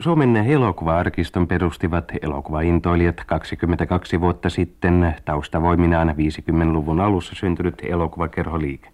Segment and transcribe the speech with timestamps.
[0.00, 8.88] Suomen elokuva-arkiston perustivat elokuvaintoilijat 22 vuotta sitten taustavoiminaan 50-luvun alussa syntynyt elokuvakerholiike.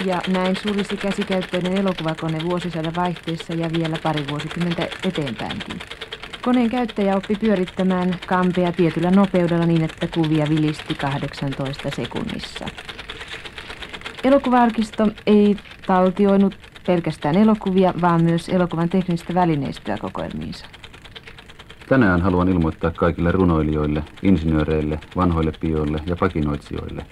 [0.06, 5.80] Ja näin sulisi käsikäyttöinen elokuvakone vuosisadan vaihteessa ja vielä pari vuosikymmentä eteenpäinkin.
[6.42, 12.66] Koneen käyttäjä oppi pyörittämään kampea tietyllä nopeudella niin, että kuvia vilisti 18 sekunnissa.
[14.24, 20.66] Elokuvaarkisto ei taltioinut pelkästään elokuvia, vaan myös elokuvan teknistä välineistöä kokoelmiinsa.
[21.90, 27.06] Tänään haluan ilmoittaa kaikille runoilijoille, insinööreille, vanhoille pioille ja pakinoitsijoille,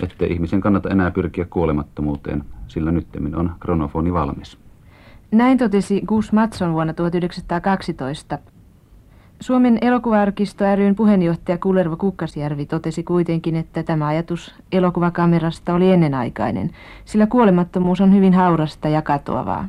[0.00, 4.58] ettei ihmisen kannata enää pyrkiä kuolemattomuuteen, sillä nyttemmin on kronofoni valmis.
[5.30, 8.38] Näin totesi Gus Matson vuonna 1912.
[9.40, 16.70] Suomen elokuvaarkisto ryn puheenjohtaja Kullervo Kukkasjärvi totesi kuitenkin, että tämä ajatus elokuvakamerasta oli ennenaikainen,
[17.04, 19.68] sillä kuolemattomuus on hyvin haurasta ja katoavaa.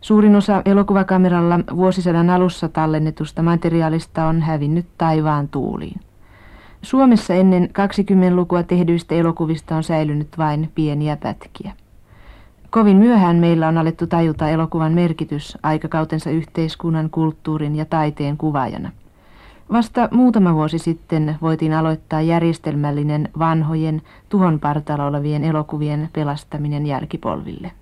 [0.00, 6.00] Suurin osa elokuvakameralla vuosisadan alussa tallennetusta materiaalista on hävinnyt taivaan tuuliin.
[6.82, 11.72] Suomessa ennen 20-lukua tehdyistä elokuvista on säilynyt vain pieniä pätkiä.
[12.70, 18.90] Kovin myöhään meillä on alettu tajuta elokuvan merkitys aikakautensa yhteiskunnan, kulttuurin ja taiteen kuvaajana.
[19.72, 27.72] Vasta muutama vuosi sitten voitiin aloittaa järjestelmällinen vanhojen, tuhon partalla olevien elokuvien pelastaminen jälkipolville.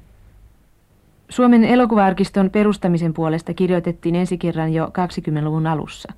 [1.28, 6.12] Suomen elokuvaarkiston perustamisen puolesta kirjoitettiin ensi kerran jo 20-luvun alussa.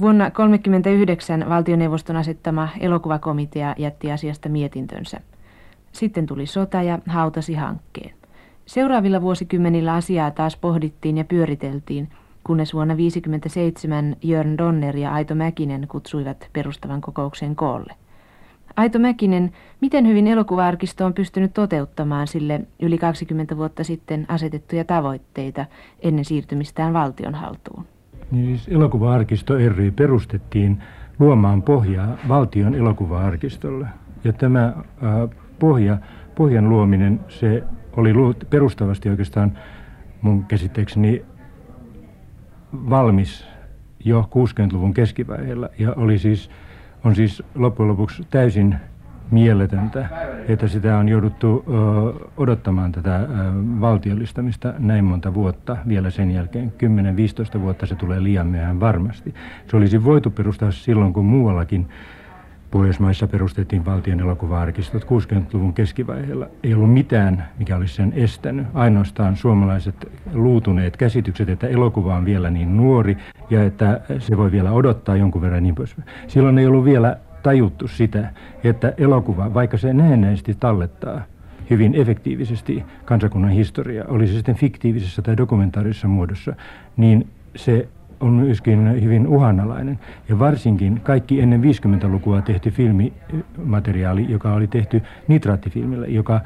[0.00, 5.20] Vuonna 1939 valtioneuvoston asettama elokuvakomitea jätti asiasta mietintönsä.
[5.92, 8.14] Sitten tuli sota ja hautasi hankkeen.
[8.66, 12.08] Seuraavilla vuosikymmenillä asiaa taas pohdittiin ja pyöriteltiin,
[12.44, 17.94] kunnes vuonna 1957 Jörn Donner ja Aito Mäkinen kutsuivat perustavan kokouksen koolle.
[18.76, 25.66] Aito Mäkinen, miten hyvin elokuvaarkisto on pystynyt toteuttamaan sille yli 20 vuotta sitten asetettuja tavoitteita
[26.02, 27.84] ennen siirtymistään valtion haltuun?
[28.30, 30.82] Niin siis elokuvaarkisto ry perustettiin
[31.18, 33.86] luomaan pohjaa valtion elokuvaarkistolle.
[34.24, 34.74] Ja tämä äh,
[35.58, 35.98] pohja,
[36.34, 37.62] pohjan luominen, se
[37.96, 38.12] oli
[38.50, 39.58] perustavasti oikeastaan
[40.22, 41.24] mun käsitteekseni
[42.72, 43.46] valmis
[44.04, 46.50] jo 60-luvun keskivaiheella ja oli siis
[47.04, 48.76] on siis loppujen lopuksi täysin
[49.30, 50.08] mieletöntä,
[50.48, 51.72] että sitä on jouduttu ö,
[52.36, 53.26] odottamaan tätä ö,
[53.80, 56.72] valtiollistamista näin monta vuotta vielä sen jälkeen.
[57.56, 59.34] 10-15 vuotta se tulee liian myöhään varmasti.
[59.66, 61.88] Se olisi voitu perustaa silloin, kun muuallakin
[62.70, 66.46] Pohjoismaissa perustettiin valtion elokuva-arkistot 60-luvun keskivaiheella.
[66.62, 68.66] Ei ollut mitään, mikä olisi sen estänyt.
[68.74, 73.16] Ainoastaan suomalaiset luutuneet käsitykset, että elokuva on vielä niin nuori
[73.50, 75.96] ja että se voi vielä odottaa jonkun verran niin pois.
[76.28, 78.30] Silloin ei ollut vielä tajuttu sitä,
[78.64, 81.22] että elokuva, vaikka se näennäisesti tallettaa
[81.70, 86.54] hyvin efektiivisesti kansakunnan historiaa, oli se sitten fiktiivisessä tai dokumentaarisessa muodossa,
[86.96, 87.88] niin se
[88.20, 89.98] on myöskin hyvin uhanalainen.
[90.28, 96.40] Ja varsinkin kaikki ennen 50-lukua tehty filmimateriaali, joka oli tehty nitraattifilmillä, joka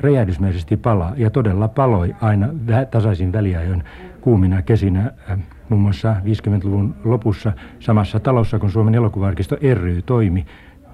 [0.00, 2.48] räjähdysmäisesti palaa ja todella paloi aina
[2.90, 3.84] tasaisin väliajoin
[4.20, 5.38] kuumina kesinä äh,
[5.68, 10.46] muun muassa 50-luvun lopussa samassa talossa, kun Suomen elokuvarkisto ry toimi,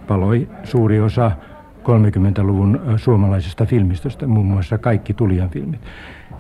[0.06, 1.32] paloi suuri osa
[1.82, 5.80] 30-luvun äh, suomalaisesta filmistöstä, muun muassa kaikki Tulian filmit.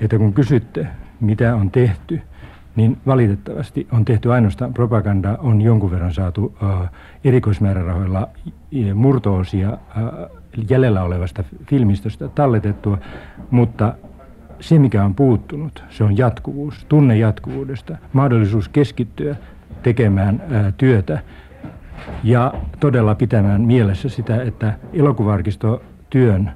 [0.00, 0.86] Että kun kysytte,
[1.20, 2.20] mitä on tehty,
[2.76, 6.88] niin valitettavasti on tehty ainoastaan propagandaa, on jonkun verran saatu uh,
[7.24, 8.28] erikoismäärärahoilla
[8.94, 10.40] murtoosia uh,
[10.70, 12.98] jäljellä olevasta filmistöstä talletettua,
[13.50, 13.94] mutta
[14.60, 19.36] se mikä on puuttunut, se on jatkuvuus, tunne jatkuvuudesta, mahdollisuus keskittyä
[19.82, 21.20] tekemään uh, työtä
[22.24, 26.52] Ja todella pitämään mielessä sitä, että elokuvarkistotyön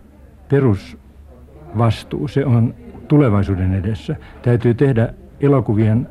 [0.49, 2.75] perusvastuu, se on
[3.09, 4.17] tulevaisuuden edessä.
[4.43, 6.09] Täytyy tehdä elokuvien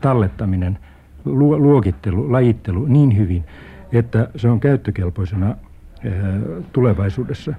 [0.00, 0.78] tallettaminen,
[1.24, 3.44] luokittelu, lajittelu niin hyvin,
[3.92, 5.56] että se on käyttökelpoisena
[6.72, 7.54] tulevaisuudessa.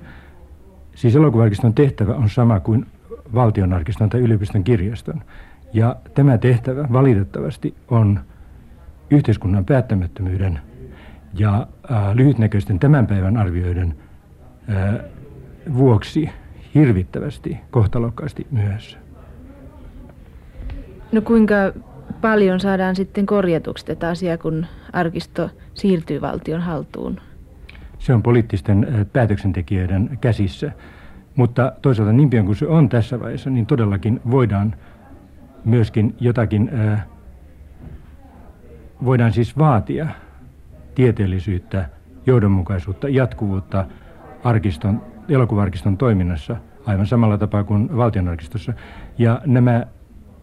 [0.96, 2.86] Siis elokuvarkiston tehtävä on sama kuin
[3.34, 5.22] valtionarkiston tai yliopiston kirjaston.
[5.74, 8.20] Ja tämä tehtävä valitettavasti on
[9.10, 10.60] yhteiskunnan päättämättömyyden
[11.34, 13.96] ja äh, lyhytnäköisten tämän päivän arvioiden
[14.70, 14.96] äh,
[15.74, 16.30] vuoksi
[16.76, 19.03] hirvittävästi, kohtalokkaasti myöhässä.
[21.14, 21.56] No kuinka
[22.22, 27.20] paljon saadaan sitten korjatuksi tätä asiaa, kun arkisto siirtyy valtion haltuun?
[28.00, 30.72] Se on poliittisten päätöksentekijöiden käsissä.
[31.36, 34.76] Mutta toisaalta niin pian kuin se on tässä vaiheessa, niin todellakin voidaan
[35.66, 36.72] myöskin jotakin,
[39.06, 40.08] voidaan siis vaatia
[40.96, 41.90] tieteellisyyttä,
[42.26, 43.86] johdonmukaisuutta, jatkuvuutta
[44.44, 46.56] arkiston, elokuvarkiston toiminnassa
[46.86, 48.74] aivan samalla tapaa kuin valtionarkistossa.
[49.18, 49.86] Ja nämä,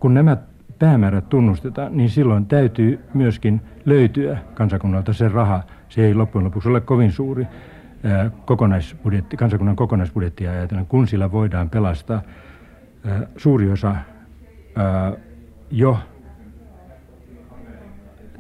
[0.01, 0.37] kun nämä
[0.81, 5.63] päämäärät tunnustetaan, niin silloin täytyy myöskin löytyä kansakunnalta se raha.
[5.89, 7.47] Se ei loppujen lopuksi ole kovin suuri
[8.45, 12.23] kokonaisbudjetti, kansakunnan kokonaisbudjettia ajatellen, kun sillä voidaan pelastaa
[13.37, 13.97] suuri osa
[15.71, 15.99] jo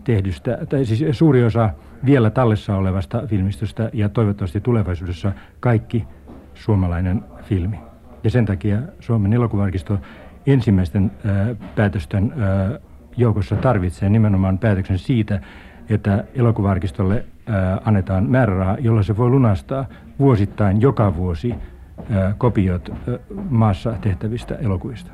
[0.05, 1.71] tehdystä, tai siis suuri osa
[2.05, 6.07] vielä tallessa olevasta filmistöstä ja toivottavasti tulevaisuudessa kaikki
[6.55, 7.81] suomalainen filmi.
[8.25, 9.99] Ja sen takia Suomen elokuvarkisto
[10.47, 11.11] ensimmäisten
[11.75, 12.33] päätösten
[13.17, 15.41] joukossa tarvitsee nimenomaan päätöksen siitä,
[15.89, 17.25] että elokuvarkistolle
[17.85, 19.87] annetaan määräraha, jolla se voi lunastaa
[20.19, 21.55] vuosittain joka vuosi
[22.39, 22.93] kopiot
[23.51, 25.11] maassa tehtävistä elokuvista.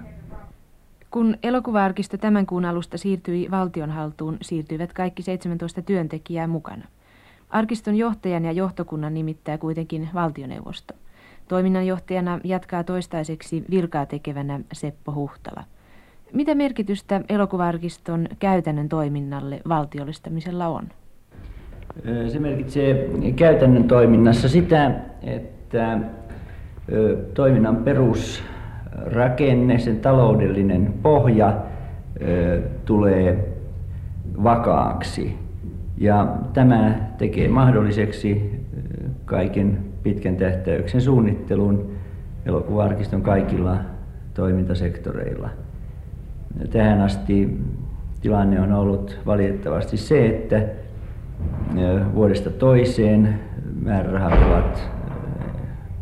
[1.10, 6.84] Kun elokuvaarkisto tämän kuun alusta siirtyi valtionhaltuun, siirtyivät kaikki 17 työntekijää mukana.
[7.50, 10.94] Arkiston johtajan ja johtokunnan nimittää kuitenkin valtioneuvosto.
[11.48, 15.64] Toiminnanjohtajana jatkaa toistaiseksi virkaa tekevänä Seppo Huhtala.
[16.32, 20.84] Mitä merkitystä elokuvaarkiston käytännön toiminnalle valtiollistamisella on?
[22.28, 25.98] Se merkitsee käytännön toiminnassa sitä, että
[27.34, 31.56] toiminnan perusrakenne, sen taloudellinen pohja
[32.84, 33.56] tulee
[34.42, 35.38] vakaaksi.
[35.98, 38.60] Ja tämä tekee mahdolliseksi
[39.24, 41.90] kaiken pitkän tähtäyksen suunnittelun
[42.46, 43.76] elokuvaarkiston kaikilla
[44.34, 45.48] toimintasektoreilla.
[46.70, 47.60] Tähän asti
[48.20, 50.62] tilanne on ollut valitettavasti se, että
[52.14, 53.38] vuodesta toiseen
[53.82, 54.90] määrärahat ovat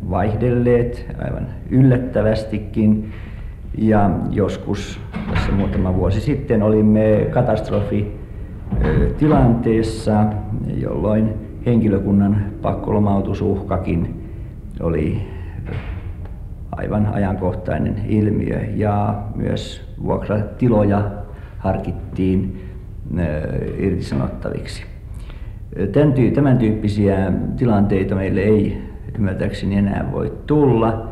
[0.09, 3.13] vaihdelleet aivan yllättävästikin.
[3.77, 4.99] Ja joskus
[5.33, 10.25] tässä muutama vuosi sitten olimme katastrofitilanteessa,
[10.77, 14.23] jolloin henkilökunnan pakkolomautusuhkakin
[14.79, 15.21] oli
[16.71, 21.11] aivan ajankohtainen ilmiö ja myös vuokratiloja
[21.57, 22.61] harkittiin
[23.77, 24.83] irtisanottaviksi.
[26.33, 28.81] Tämän tyyppisiä tilanteita meille ei
[29.17, 31.07] ymmärtääkseni enää voi tulla.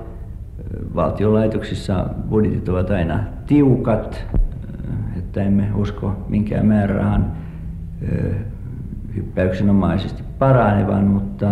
[0.96, 4.26] Valtiolaitoksissa budjetit ovat aina tiukat,
[5.18, 7.32] että emme usko minkään määrärahan
[9.16, 11.48] hyppäyksenomaisesti paranevan, mutta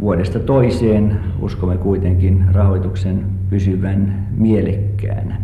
[0.00, 5.40] vuodesta toiseen uskomme kuitenkin rahoituksen pysyvän mielekkäänä.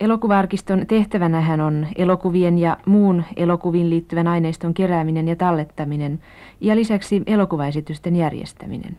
[0.00, 6.20] Elokuvaarkiston tehtävänähän on elokuvien ja muun elokuviin liittyvän aineiston kerääminen ja tallettaminen
[6.60, 8.96] ja lisäksi elokuvaesitysten järjestäminen.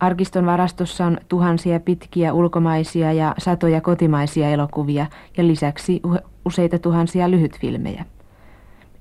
[0.00, 6.02] Arkiston varastossa on tuhansia pitkiä ulkomaisia ja satoja kotimaisia elokuvia ja lisäksi
[6.44, 8.04] useita tuhansia lyhytfilmejä.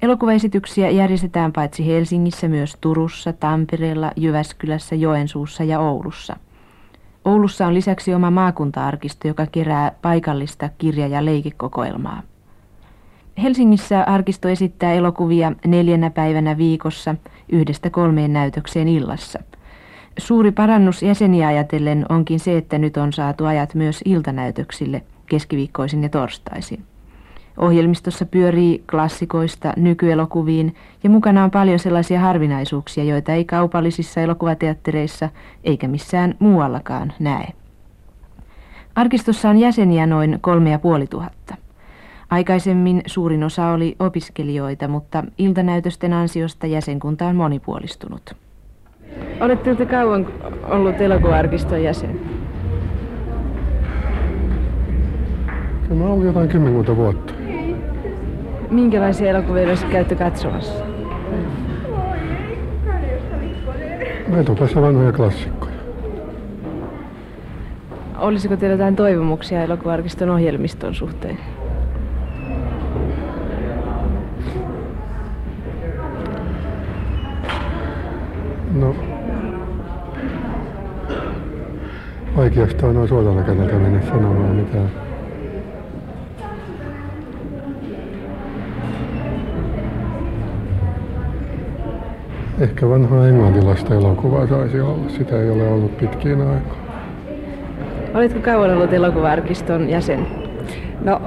[0.01, 6.35] Elokuvaesityksiä järjestetään paitsi Helsingissä myös Turussa, Tampereella, Jyväskylässä, Joensuussa ja Oulussa–
[7.27, 12.21] Oulussa on lisäksi oma maakunta-arkisto, joka kerää paikallista kirja- ja leikikokoelmaa.
[13.43, 17.15] Helsingissä arkisto esittää elokuvia neljänä päivänä viikossa
[17.49, 19.39] yhdestä kolmeen näytökseen illassa.
[20.17, 26.09] Suuri parannus jäseniä ajatellen onkin se, että nyt on saatu ajat myös iltanäytöksille keskiviikkoisin ja
[26.09, 26.83] torstaisin.
[27.57, 35.29] Ohjelmistossa pyörii klassikoista nykyelokuviin ja mukana on paljon sellaisia harvinaisuuksia, joita ei kaupallisissa elokuvateattereissa
[35.63, 37.47] eikä missään muuallakaan näe.
[38.95, 41.55] Arkistossa on jäseniä noin kolme ja puoli tuhatta.
[42.29, 48.35] Aikaisemmin suurin osa oli opiskelijoita, mutta iltanäytösten ansiosta jäsenkunta on monipuolistunut.
[49.41, 50.27] Olette te kauan
[50.69, 52.19] ollut elokuvaarkiston jäsen?
[55.95, 57.36] Mä olen jotain kymmenkunta vuotta.
[58.71, 60.73] Minkälaisia elokuvia olisi käyty katsomassa?
[64.39, 65.73] Etupäässä vanhoja klassikkoja.
[68.17, 71.37] Olisiko teillä jotain toivomuksia elokuvarkiston ohjelmiston suhteen?
[78.73, 78.95] No,
[82.37, 85.06] vaikeasta on suoralla kädeltä mennä sanomaan mitään.
[92.59, 95.09] Ehkä vanhaa englantilaista elokuvaa saisi olla.
[95.09, 96.77] Sitä ei ole ollut pitkiin aikaan.
[98.13, 100.27] Olitko kauan ollut elokuvarkiston jäsen?
[101.03, 101.21] No,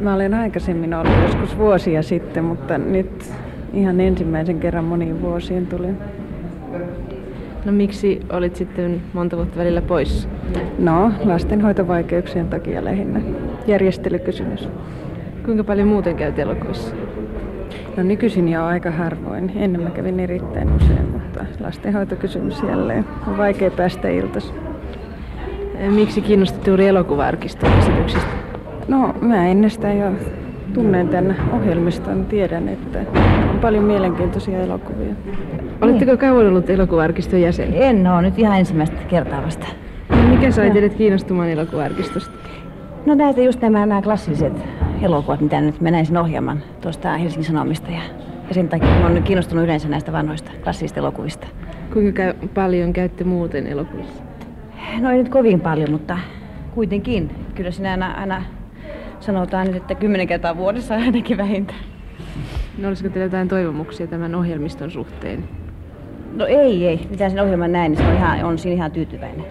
[0.00, 3.32] mä olen aikaisemmin ollut joskus vuosia sitten, mutta nyt
[3.72, 5.98] ihan ensimmäisen kerran moniin vuosien tulin.
[7.64, 10.28] No miksi olit sitten monta vuotta välillä pois?
[10.78, 13.20] No, lastenhoitovaikeuksien takia lähinnä.
[13.66, 14.68] Järjestelykysymys.
[15.44, 16.94] Kuinka paljon muuten käyt elokuvissa?
[17.96, 19.52] No nykyisin jo aika harvoin.
[19.56, 23.04] Ennen mä kävin erittäin usein, mutta lastenhoitokysymys jälleen.
[23.28, 24.54] On vaikea päästä iltas.
[25.90, 28.28] Miksi kiinnostut juuri elokuva-arkiston esityksistä?
[28.88, 30.12] No, mä ennestään jo
[30.74, 32.24] tunnen tämän ohjelmiston.
[32.24, 32.98] Tiedän, että
[33.50, 35.14] on paljon mielenkiintoisia elokuvia.
[35.80, 37.68] Oletteko kauan ollut elokuva-arkiston jäsen?
[37.74, 39.66] En ole nyt ihan ensimmäistä kertaa vasta.
[40.30, 42.38] Mikä sai teidät kiinnostumaan elokuva-arkistosta?
[43.06, 44.52] No näitä just nämä, nämä klassiset
[45.02, 47.90] elokuvat, mitä nyt mä näin sen ohjelman tuosta Helsingin Sanomista.
[47.90, 48.00] Ja,
[48.48, 51.46] ja sen takia mä oon kiinnostunut yleensä näistä vanhoista klassisista elokuvista.
[51.92, 54.22] Kuinka käy, paljon käytte muuten elokuvissa?
[55.00, 56.18] No ei nyt kovin paljon, mutta
[56.74, 57.30] kuitenkin.
[57.54, 58.42] Kyllä sinä aina, aina
[59.20, 61.80] sanotaan nyt, että kymmenen kertaa vuodessa ainakin vähintään.
[62.78, 65.44] No olisiko teillä jotain toivomuksia tämän ohjelmiston suhteen?
[66.34, 67.06] No ei, ei.
[67.10, 69.44] Mitä sen ohjelman näin, niin se on, ihan, on siinä ihan tyytyväinen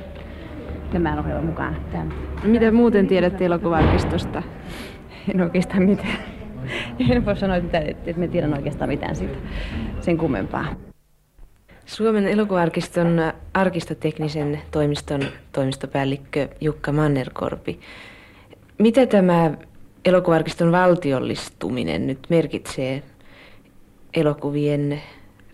[0.91, 1.75] tämän ohjelman mukaan.
[1.91, 2.13] Tämän.
[2.43, 4.43] Mitä muuten tiedätte elokuvarkistosta?
[5.33, 6.17] En oikeastaan mitään.
[7.09, 9.37] En voi sanoa, että, että me tiedän oikeastaan mitään siitä
[10.01, 10.75] sen kummempaa.
[11.85, 15.21] Suomen elokuvarkiston arkistoteknisen toimiston
[15.51, 17.79] toimistopäällikkö Jukka Mannerkorpi.
[18.77, 19.51] Mitä tämä
[20.05, 23.03] elokuvarkiston valtiollistuminen nyt merkitsee
[24.13, 25.01] elokuvien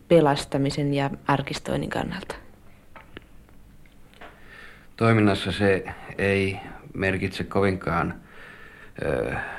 [0.07, 2.36] pelastamisen ja arkistoinnin kannalta?
[4.98, 5.86] Toiminnassa se
[6.17, 6.57] ei
[6.93, 8.13] merkitse kovinkaan,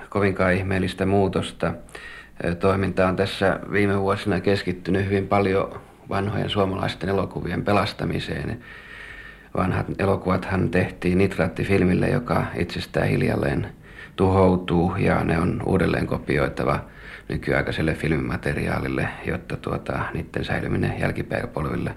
[0.09, 1.75] kovinkaan ihmeellistä muutosta.
[2.61, 8.61] Toiminta on tässä viime vuosina keskittynyt hyvin paljon vanhojen suomalaisten elokuvien pelastamiseen.
[9.57, 13.69] Vanhat elokuvathan tehtiin nitraattifilmille, joka itsestään hiljalleen
[14.17, 16.81] tuhoutuu ja ne on uudelleen kopioitava
[17.29, 21.97] nykyaikaiselle filmimateriaalille, jotta tuota, niiden säilyminen jälkipäiväpolville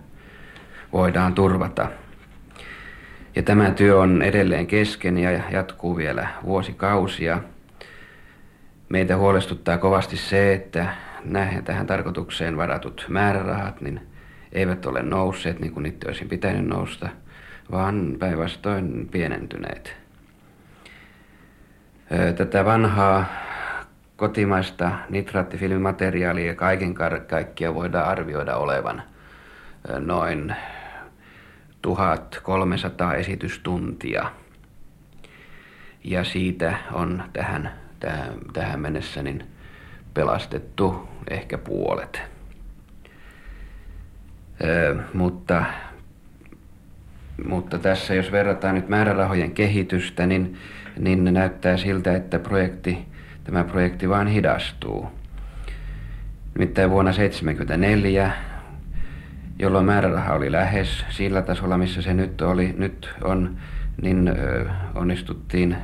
[0.93, 1.87] voidaan turvata.
[3.35, 7.39] Ja tämä työ on edelleen kesken ja jatkuu vielä vuosikausia.
[8.89, 10.93] Meitä huolestuttaa kovasti se, että
[11.23, 14.01] näihin tähän tarkoitukseen varatut määrärahat niin
[14.51, 17.09] eivät ole nousseet niin kuin niitä olisi pitänyt nousta,
[17.71, 19.95] vaan päinvastoin pienentyneet.
[22.37, 23.25] Tätä vanhaa
[24.15, 26.93] kotimaista nitraattifilmimateriaalia kaiken
[27.27, 29.03] kaikkiaan voidaan arvioida olevan
[29.99, 30.55] noin
[31.81, 34.31] 1300 esitystuntia.
[36.03, 39.43] Ja siitä on tähän, tähän, tähän mennessä niin
[40.13, 42.21] pelastettu ehkä puolet.
[44.63, 45.65] Ö, mutta,
[47.47, 50.57] mutta tässä jos verrataan nyt määrärahojen kehitystä, niin,
[50.99, 52.97] niin näyttää siltä, että projekti,
[53.43, 55.09] tämä projekti vain hidastuu.
[56.57, 58.48] Nimittäin vuonna 1974
[59.59, 63.57] jolloin määräraha oli lähes sillä tasolla, missä se nyt oli, nyt on,
[64.01, 64.31] niin
[64.95, 65.77] onnistuttiin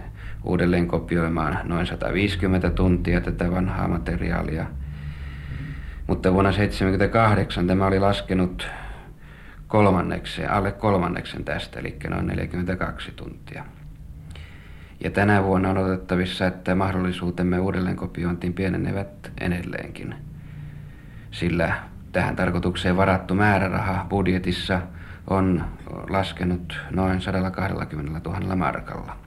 [0.44, 4.66] uudelleen kopioimaan noin 150 tuntia tätä vanhaa materiaalia.
[6.08, 8.68] Mutta vuonna 1978 tämä oli laskenut
[9.68, 13.66] kolmanneksen, alle kolmanneksen tästä, eli noin 42 tuntia.
[15.04, 20.16] Ja tänä vuonna on odotettavissa, että mahdollisuutemme uudelleen kopiointiin pienenevät edelleenkin,
[21.32, 21.74] sillä
[22.16, 24.82] tähän tarkoitukseen varattu määräraha budjetissa
[25.28, 25.66] on
[26.10, 29.18] laskenut noin 120 000 markalla.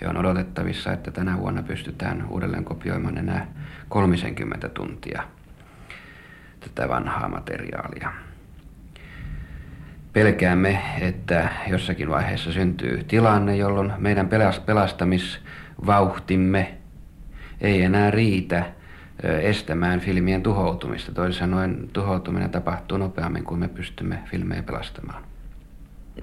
[0.00, 3.46] Ja on odotettavissa, että tänä vuonna pystytään uudelleen kopioimaan enää
[3.88, 5.22] 30 tuntia
[6.60, 8.12] tätä vanhaa materiaalia.
[10.12, 14.28] Pelkäämme, että jossakin vaiheessa syntyy tilanne, jolloin meidän
[14.66, 16.78] pelastamisvauhtimme
[17.60, 18.77] ei enää riitä
[19.22, 21.12] estämään filmien tuhoutumista.
[21.12, 25.22] Toisin sanoen tuhoutuminen tapahtuu nopeammin kuin me pystymme filmejä pelastamaan.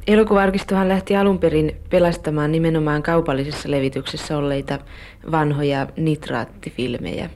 [0.07, 4.79] Elokuvarkistohan lähti alun perin pelastamaan nimenomaan kaupallisessa levityksessä olleita
[5.31, 7.29] vanhoja nitraattifilmejä.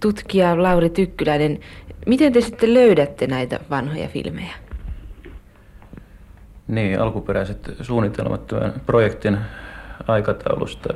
[0.00, 1.58] tutkija Lauri Tykkyläinen,
[2.06, 4.54] miten te sitten löydätte näitä vanhoja filmejä?
[6.68, 9.38] Niin, alkuperäiset suunnitelmat tämän projektin
[10.08, 10.94] aikataulusta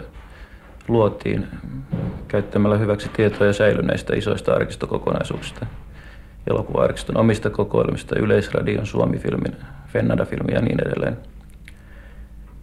[0.89, 1.47] luotiin
[2.35, 5.67] käyttämällä hyväksi tietoja säilyneistä isoista arkistokokonaisuuksista,
[6.51, 11.17] elokuva-arkiston omista kokoelmista, Yleisradion, Suomi-filmin, Fennada-filmin ja niin edelleen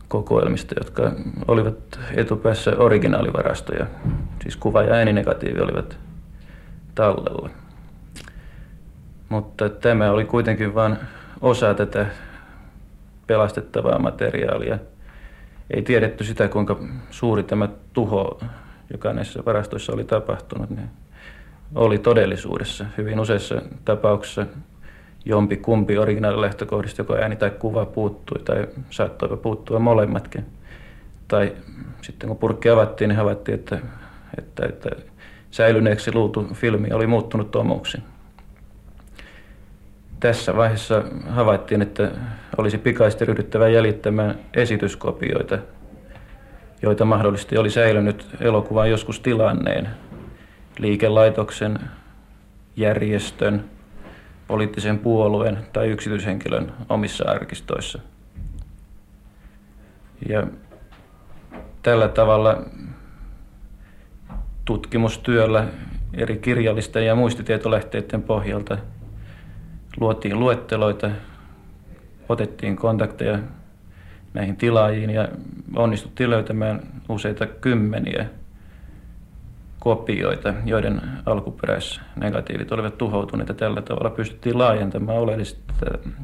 [0.08, 1.12] kokoelmista, jotka
[1.48, 3.86] olivat etupäässä originaalivarastoja.
[4.42, 5.98] Siis kuva ja ääninegatiivi olivat
[6.96, 7.50] tallella.
[9.30, 10.98] Mutta tämä oli kuitenkin vain
[11.42, 12.06] osa tätä
[13.28, 14.78] pelastettavaa materiaalia.
[15.70, 18.40] Ei tiedetty sitä, kuinka suuri tämä tuho,
[18.92, 20.90] joka näissä varastoissa oli tapahtunut, niin
[21.76, 22.86] oli todellisuudessa.
[22.98, 24.46] Hyvin useissa tapauksissa
[25.26, 30.46] jompi kumpi originaalilähtökohdista, joko ääni tai kuva puuttui tai saattoipa puuttua molemmatkin.
[31.28, 31.56] Tai
[32.02, 33.80] sitten kun purkki avattiin, niin havaittiin, että,
[34.38, 34.90] että, että
[35.52, 37.98] säilyneeksi luultu filmi oli muuttunut tomuksi.
[40.20, 42.12] Tässä vaiheessa havaittiin, että
[42.58, 45.58] olisi pikaisesti ryhdyttävä jäljittämään esityskopioita,
[46.82, 49.90] joita mahdollisesti oli säilynyt elokuvan joskus tilanneen
[50.80, 51.80] liikelaitoksen,
[52.76, 53.66] järjestön,
[54.48, 58.00] poliittisen puolueen tai yksityishenkilön omissa arkistoissa.
[60.30, 60.48] Ja
[61.84, 62.62] tällä tavalla
[64.66, 65.68] tutkimustyöllä
[66.14, 68.78] eri kirjallisten ja muistitietolähteiden pohjalta
[70.00, 71.12] luotiin luetteloita,
[72.30, 73.40] otettiin kontakteja
[74.34, 75.28] näihin tilaajiin ja
[75.76, 78.26] onnistuttiin löytämään useita kymmeniä
[79.80, 85.62] kopioita, joiden alkuperäisnegatiivit olivat tuhoutuneet ja tällä tavalla pystyttiin laajentamaan oleellisesti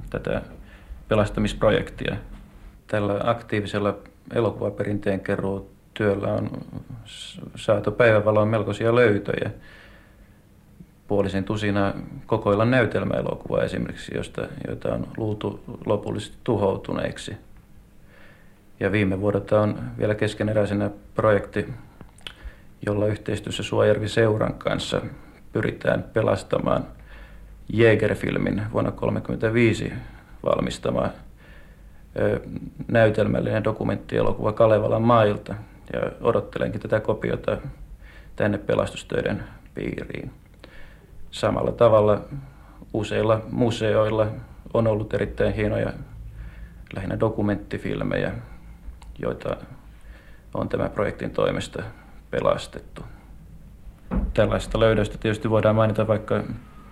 [0.10, 0.42] tätä
[1.08, 2.16] pelastamisprojektia.
[2.88, 3.98] Tällä aktiivisella
[4.34, 6.50] elokuvaperinteen keruu työllä on
[7.56, 9.52] saatu päivävaloon melkoisia löytöjä.
[11.08, 11.94] Puolisen tusina
[12.26, 17.47] kokoilla näytelmäelokuvaa esimerkiksi, josta, joita on luultu lopullisesti tuhoutuneiksi.
[18.80, 21.66] Ja viime vuodelta on vielä keskeneräisenä projekti
[22.86, 25.02] jolla yhteistyössä Suojärvi Seuran kanssa
[25.54, 26.88] pyritään pelastamaan
[27.74, 29.94] Jägerfilmin vuonna 1935
[30.44, 31.10] valmistama
[32.88, 35.56] näytelmällinen dokumenttielokuva Kalevalan mailta
[35.94, 37.58] ja odottelenkin tätä kopiota
[38.36, 40.32] tänne pelastustöiden piiriin.
[41.32, 42.22] Samalla tavalla
[42.94, 44.28] useilla museoilla
[44.74, 45.94] on ollut erittäin hienoja
[46.96, 48.34] lähinnä dokumenttifilmejä,
[49.20, 49.58] joita
[50.54, 51.84] on tämän projektin toimesta
[52.32, 53.02] pelastettu.
[54.34, 56.44] Tällaista löydöstä tietysti voidaan mainita vaikka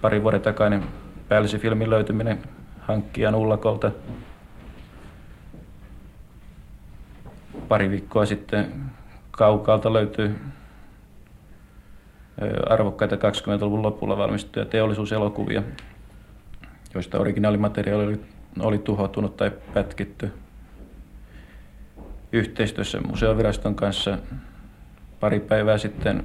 [0.01, 0.83] pari vuoden takainen
[1.27, 2.41] päällysifilmin löytyminen
[2.79, 3.91] hankkijan ullakolta.
[7.67, 8.73] Pari viikkoa sitten
[9.31, 10.35] kaukaalta löytyy
[12.69, 15.63] arvokkaita 20-luvun lopulla valmistettuja teollisuuselokuvia,
[16.93, 18.19] joista originaalimateriaali oli,
[18.59, 20.31] oli tuhoutunut tai pätkitty.
[22.35, 24.17] Yhteistyössä museoviraston kanssa
[25.19, 26.23] pari päivää sitten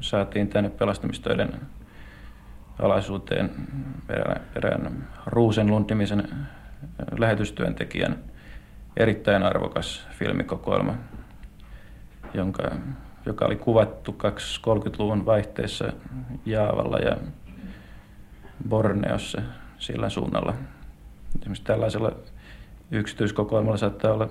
[0.00, 1.60] saatiin tänne pelastamistöiden
[2.78, 3.50] alaisuuteen
[4.08, 6.28] erään, erään Ruusenlund-nimisen
[7.18, 8.18] lähetystyöntekijän
[8.96, 10.94] erittäin arvokas filmikokoelma,
[12.34, 12.62] jonka,
[13.26, 15.92] joka oli kuvattu 20-30-luvun vaihteessa
[16.44, 17.16] Jaavalla ja
[18.68, 19.42] Borneossa
[19.78, 20.54] sillä suunnalla.
[21.40, 22.12] Esimerkiksi tällaisella
[22.90, 24.28] yksityiskokoelmalla saattaa olla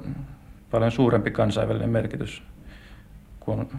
[0.71, 2.43] paljon suurempi kansainvälinen merkitys
[3.39, 3.69] kuin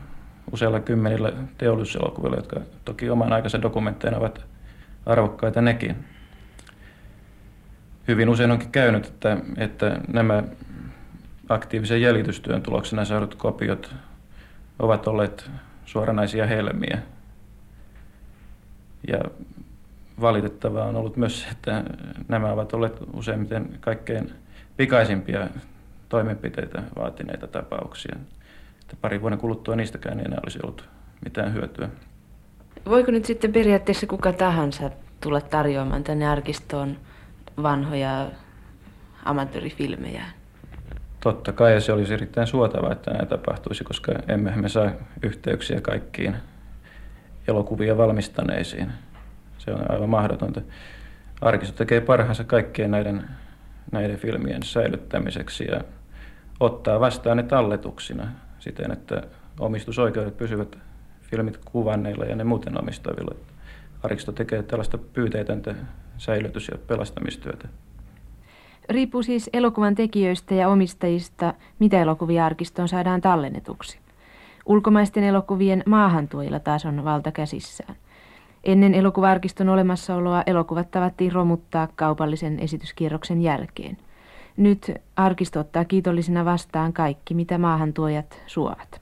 [0.53, 4.45] useilla kymmenillä teollisuuselokuvilla, jotka toki oman aikansa dokumentteina ovat
[5.07, 5.97] arvokkaita nekin.
[8.09, 10.43] Hyvin usein onkin käynyt, että, että nämä
[11.49, 13.95] aktiivisen jäljitystyön tuloksena saadut kopiot
[14.79, 15.51] ovat olleet
[15.85, 16.99] suoranaisia helmiä.
[19.09, 19.19] Ja
[20.21, 21.85] valitettavaa on ollut myös se, että
[22.29, 24.33] nämä ovat olleet useimmiten kaikkein
[24.77, 25.49] pikaisimpia
[26.09, 28.17] toimenpiteitä vaatineita tapauksia
[28.87, 30.89] että parin vuoden kuluttua niistäkään ei enää olisi ollut
[31.25, 31.89] mitään hyötyä.
[32.87, 34.91] Voiko nyt sitten periaatteessa kuka tahansa
[35.21, 36.97] tulla tarjoamaan tänne arkistoon
[37.63, 38.27] vanhoja
[39.25, 40.23] amatöörifilmejä?
[41.21, 44.91] Totta kai ja se olisi erittäin suotavaa, että näin tapahtuisi, koska emme me saa
[45.23, 46.37] yhteyksiä kaikkiin
[47.49, 48.93] elokuvia valmistaneisiin.
[49.59, 50.61] Se on aivan mahdotonta.
[51.41, 53.25] Arkisto tekee parhaansa kaikkien näiden,
[53.93, 55.81] näiden filmien säilyttämiseksi ja
[56.61, 59.23] ottaa vastaan ne talletuksina siten, että
[59.61, 60.79] omistusoikeudet pysyvät
[61.23, 63.35] filmit kuvanneilla ja ne muuten omistavilla.
[64.03, 65.75] Aristo tekee tällaista pyyteetöntä
[66.19, 67.69] säilytys- ja pelastamistyötä.
[68.89, 73.99] Riippuu siis elokuvan tekijöistä ja omistajista, mitä elokuvia arkistoon saadaan tallennetuksi.
[74.67, 77.97] Ulkomaisten elokuvien maahantuojilla taas on valta käsissään.
[78.67, 83.97] Ennen elokuvarkiston olemassaoloa elokuvat tavattiin romuttaa kaupallisen esityskierroksen jälkeen.
[84.57, 89.01] Nyt arkisto ottaa kiitollisena vastaan kaikki, mitä maahantuojat suovat.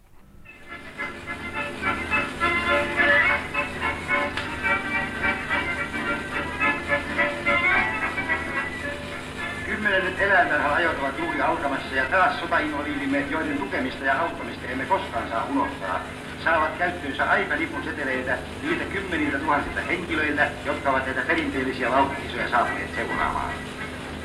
[9.67, 15.29] Kymmenet eläintarhan ajot ovat juuri alkamassa ja taas sotainvaliidimme, joiden tukemista ja auttamista emme koskaan
[15.29, 16.01] saa unohtaa,
[16.45, 23.51] saavat käyttöönsä aikalipun seteleitä niiltä kymmeniltä tuhansilta henkilöiltä, jotka ovat näitä perinteellisiä laukkisoja saapuneet seuraamaan.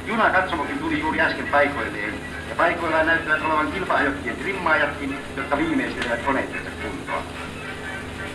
[0.07, 2.13] Juna katsomokin tuli juuri äsken paikoilleen,
[2.49, 7.23] ja paikoillaan näyttävät olevan kilpaajokkien trimmaajatkin, jotka viimeistelevät koneittensa kuntoon.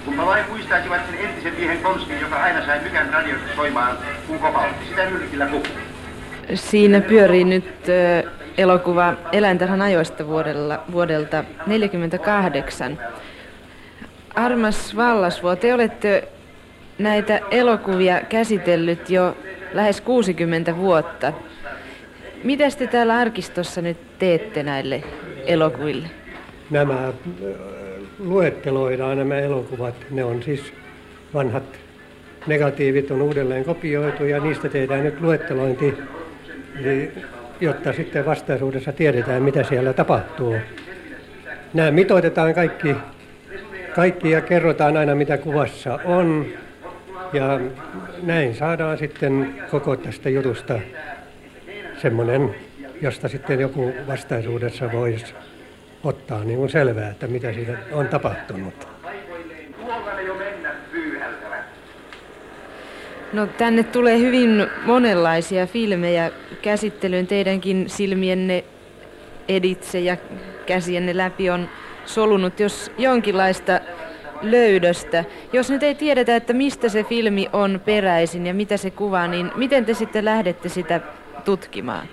[0.05, 4.87] Kunpa vain muistaisivat sen entisen miehen konstin, joka aina sai mykän radiosta soimaan, kun kopautti
[4.89, 5.67] sitä nyrkillä puhuu.
[6.55, 7.87] Siinä pyörii nyt
[8.59, 12.99] elokuva Eläintarhan ajoista vuodelta 1948.
[14.35, 16.29] Armas Vallasvuo, te olette
[16.99, 19.37] näitä elokuvia käsitellyt jo
[19.73, 21.33] lähes 60 vuotta.
[22.45, 25.03] Mitä te täällä arkistossa nyt teette näille
[25.47, 26.09] elokuville?
[26.71, 27.13] Nämä
[28.19, 29.95] luetteloidaan nämä elokuvat.
[30.11, 30.73] Ne on siis
[31.35, 31.65] vanhat
[32.47, 35.95] negatiivit on uudelleen kopioitu ja niistä tehdään nyt luettelointi,
[37.61, 40.57] jotta sitten vastaisuudessa tiedetään, mitä siellä tapahtuu.
[41.75, 42.97] Nämä mitoitetaan kaikki,
[43.95, 46.47] kaikki ja kerrotaan aina, mitä kuvassa on.
[47.33, 47.61] Ja
[48.23, 50.79] näin saadaan sitten koko tästä jutusta
[52.03, 52.55] semmoinen,
[53.03, 55.35] josta sitten joku vastaisuudessa voisi
[56.05, 58.89] ottaa niin kuin selvää, että mitä siitä on tapahtunut.
[63.33, 66.31] No tänne tulee hyvin monenlaisia filmejä
[66.63, 67.27] käsittelyyn.
[67.27, 68.65] Teidänkin silmienne
[69.49, 70.17] editse ja
[70.67, 71.69] käsienne läpi on
[72.07, 73.81] solunut jos jonkinlaista
[74.43, 75.25] löydöstä.
[75.53, 79.51] Jos nyt ei tiedetä, että mistä se filmi on peräisin ja mitä se kuvaa, niin
[79.55, 81.01] miten te sitten lähdette sitä
[81.45, 82.07] tutkimaan?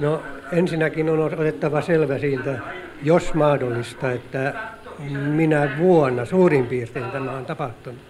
[0.00, 0.22] No
[0.52, 2.58] ensinnäkin on otettava selvä siitä,
[3.02, 4.54] jos mahdollista, että
[5.10, 8.00] minä vuonna suurin piirtein tämä on tapahtunut.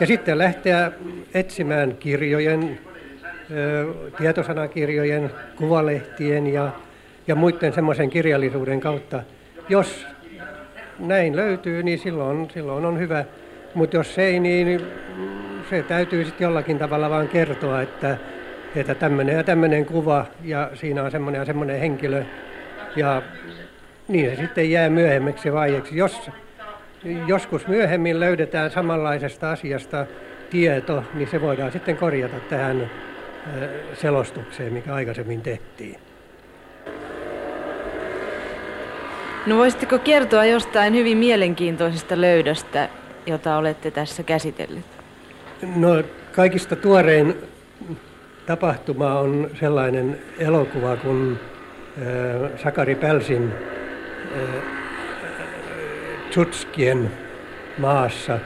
[0.00, 0.92] Ja sitten lähteä
[1.34, 2.78] etsimään kirjojen,
[4.18, 6.70] tietosanakirjojen, kuvalehtien ja,
[7.26, 9.22] ja muiden semmoisen kirjallisuuden kautta.
[9.68, 10.06] Jos
[10.98, 13.24] näin löytyy, niin silloin, silloin on hyvä.
[13.74, 14.80] Mutta jos ei, niin
[15.70, 18.16] se täytyy sitten jollakin tavalla vaan kertoa, että,
[18.76, 22.24] että tämmöinen ja tämmöinen kuva ja siinä on semmoinen ja semmoinen henkilö.
[22.96, 23.22] Ja
[24.08, 25.96] niin se sitten jää myöhemmäksi vaiheeksi.
[25.96, 26.30] Jos
[27.26, 30.06] joskus myöhemmin löydetään samanlaisesta asiasta
[30.50, 32.90] tieto, niin se voidaan sitten korjata tähän
[33.94, 35.98] selostukseen, mikä aikaisemmin tehtiin.
[39.46, 42.88] No voisitteko kertoa jostain hyvin mielenkiintoisesta löydöstä,
[43.26, 44.84] jota olette tässä käsitellyt?
[45.76, 47.34] No kaikista tuorein
[48.46, 51.38] tapahtuma on sellainen elokuva kuin
[51.98, 53.52] äh, Sakari Pälsin
[56.36, 57.10] äh,
[57.78, 58.38] maassa,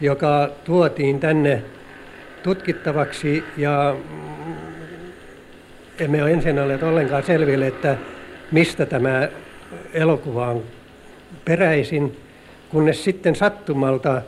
[0.00, 1.62] joka tuotiin tänne
[2.42, 3.96] tutkittavaksi ja
[5.98, 7.96] emme ole ensin olleet ollenkaan selville, että
[8.52, 9.28] mistä tämä
[9.94, 10.62] elokuva on
[11.44, 12.16] peräisin,
[12.68, 14.22] kunnes sitten sattumalta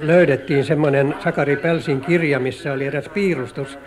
[0.00, 3.78] löydettiin semmoinen Sakari Pelsin kirja, missä oli eräs piirustus,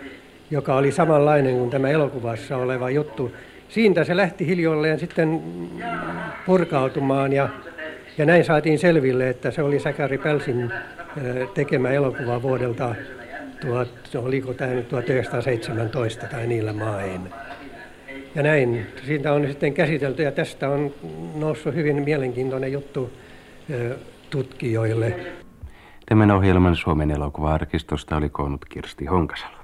[0.52, 3.32] joka oli samanlainen kuin tämä elokuvassa oleva juttu.
[3.70, 5.42] Siitä se lähti hiljoilleen sitten
[6.46, 7.50] purkautumaan ja,
[8.18, 10.72] ja näin saatiin selville, että se oli Sakari Pelsin
[11.54, 12.96] tekemä elokuva vuodelta,
[13.62, 17.22] tuot, oliko tämä nyt 1917 tai niillä main.
[18.36, 20.92] Ja näin, siitä on sitten käsitelty ja tästä on
[21.36, 23.14] noussut hyvin mielenkiintoinen juttu
[24.30, 25.16] tutkijoille.
[26.06, 29.63] Tämän ohjelman Suomen elokuva-arkistosta oli koonnut Kirsti Honkasalo.